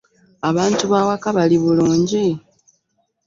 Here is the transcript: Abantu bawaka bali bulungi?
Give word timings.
Abantu 0.49 0.83
bawaka 0.93 1.27
bali 1.37 1.57
bulungi? 1.63 2.25